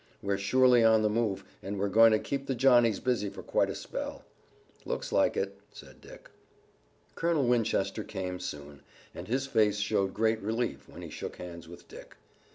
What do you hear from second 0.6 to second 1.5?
on the move,